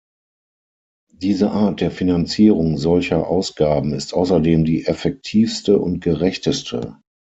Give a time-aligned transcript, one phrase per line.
[1.13, 6.97] Diese Art der Finanzierung solcher Ausgaben ist außerdem die effektivste und gerechteste.